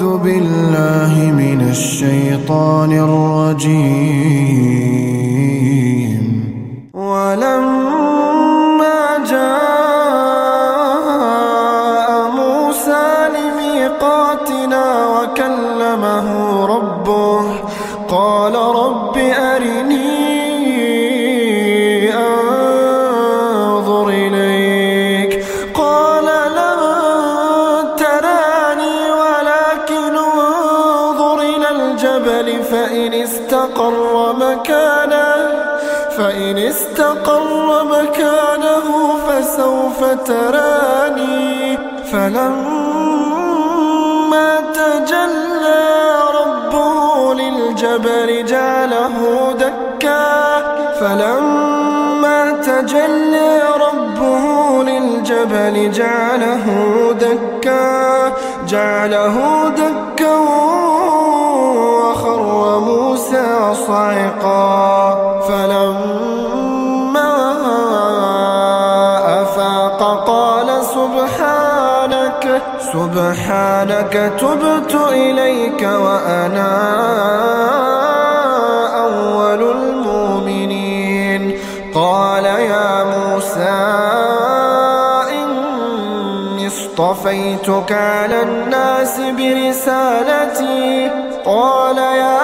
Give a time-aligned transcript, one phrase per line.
[0.00, 1.12] أعوذ بالله
[1.42, 3.84] من الشيطان الرجيم.
[6.94, 8.20] ولما
[9.30, 10.08] جاء
[12.40, 14.84] موسى لميقاتنا
[15.14, 16.26] وكلمه
[16.74, 17.44] ربه
[18.08, 19.16] قال رب
[19.52, 19.99] أرني
[33.00, 35.34] فإن استقر مكانه
[36.18, 38.86] فإن استقر مكانه
[39.26, 41.78] فسوف تراني.
[42.12, 43.20] فلما
[44.74, 45.84] تجلى
[46.40, 49.16] ربه للجبل جعله
[49.58, 50.26] دكا.
[51.00, 54.44] فلما تجلى ربه
[54.82, 56.66] للجبل جعله
[57.20, 58.32] دكا.
[58.68, 59.36] جعله
[59.76, 60.79] دكا
[63.86, 64.90] صعقا.
[65.48, 67.34] فلما
[69.42, 72.44] أفاق قال سبحانك
[72.92, 76.72] سبحانك تبت إليك وأنا
[79.04, 81.42] أول المؤمنين.
[81.94, 83.78] قال يا موسى
[85.42, 91.10] إني اصطفيتك على الناس برسالتي.
[91.44, 92.39] قال يا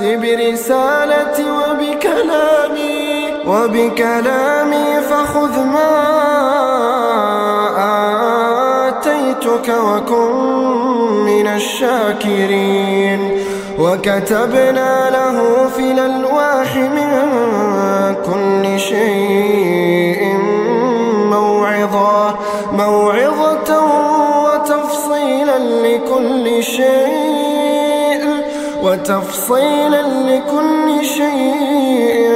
[0.00, 2.98] برسالتي وبكلامي
[3.46, 5.94] وبكلامي فخذ ما
[8.88, 10.34] آتيتك وكن
[11.24, 13.20] من الشاكرين.
[13.78, 17.10] وكتبنا له في الألواح من
[18.26, 20.36] كل شيء
[21.30, 22.38] موعظة
[22.72, 23.98] موعظة
[25.58, 27.47] لكل شيء.
[28.82, 32.32] وتفصيلا لكل شيء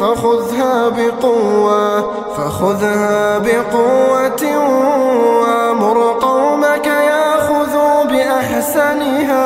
[0.00, 2.00] فخذها بقوة
[2.36, 4.42] فخذها بقوة
[5.40, 9.44] وامر قومك ياخذوا بأحسنها.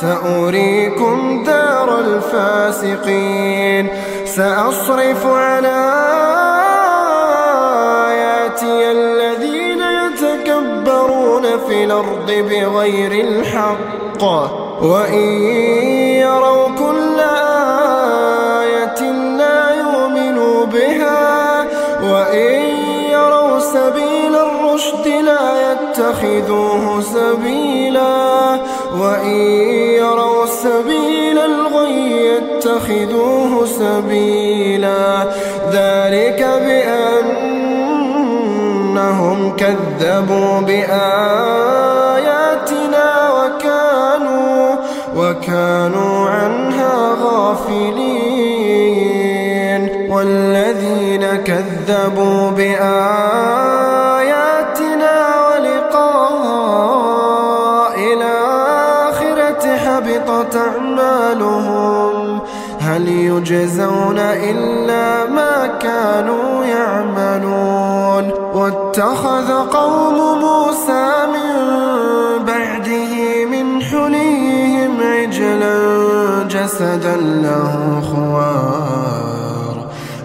[0.00, 3.88] سأريكم دار الفاسقين
[4.24, 5.94] سأصرف على
[11.68, 14.63] في الأرض بغير الحق.
[14.82, 15.28] وإن
[16.24, 17.20] يروا كل
[18.60, 19.00] آية
[19.40, 21.64] لا يؤمنوا بها
[22.02, 22.60] وإن
[23.10, 28.58] يروا سبيل الرشد لا يتخذوه سبيلا
[29.00, 29.40] وإن
[30.00, 35.24] يروا سبيل الغي يتخذوه سبيلا.
[35.72, 37.54] ذلك بأن
[38.94, 41.53] أنهم كذبوا بآياتنا.
[45.34, 48.54] وكانوا عنها غافلين
[50.10, 52.94] والذين كذبوا بآياتنا
[55.48, 56.74] ولقاء
[58.12, 62.40] الآخرة حبطت أعمالهم
[62.80, 71.74] هل يجزون إلا ما كانوا يعملون واتخذ قوم موسى من
[76.64, 79.76] جسدا له خوار.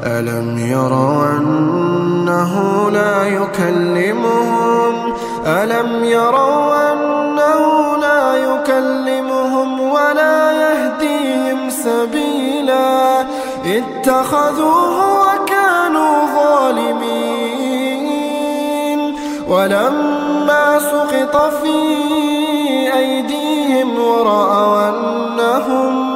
[0.04, 2.54] ألم يروا أنه
[2.92, 5.14] لا يكلمهم؟
[5.46, 13.26] ألم يروا أنه لا يكلمهم ولا يهديهم سبيلا؟
[13.66, 17.40] اتخذوه وكانوا ظالمين.
[19.50, 21.78] ولما سقط في
[22.98, 26.09] أيديهم ورأوا أنهم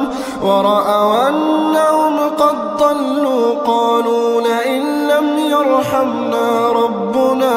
[0.44, 7.54] ورأوا أنهم قد ضلوا قالوا لئن لم يرحمنا ربنا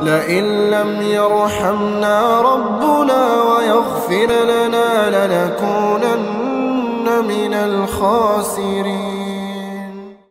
[0.00, 9.17] لئن لم يرحمنا ربنا ويغفر لنا لنكونن من الخاسرين.